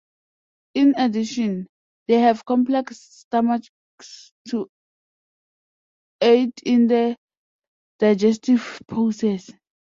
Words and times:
In 0.73 0.95
addition, 0.97 1.67
they 2.07 2.19
have 2.21 2.43
complex 2.43 2.97
stomachs 2.99 3.69
to 4.47 4.67
aid 6.19 6.53
in 6.65 6.87
the 6.87 7.15
digestive 7.99 8.81
process. 8.87 9.51